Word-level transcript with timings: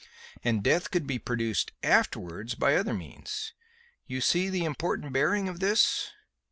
And 0.43 0.63
death 0.63 0.89
could 0.89 1.05
be 1.05 1.19
produced 1.19 1.73
afterwards 1.83 2.55
by 2.55 2.73
other 2.75 2.91
means. 2.95 3.53
You 4.07 4.19
see 4.19 4.49
the 4.49 4.65
important 4.65 5.13
bearing 5.13 5.47
of 5.47 5.59
this?" 5.59 6.09